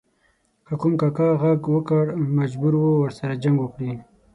[0.65, 2.05] که کوم کاکه ږغ وکړ
[2.37, 3.91] مجبور و ورسره جنګ وکړي.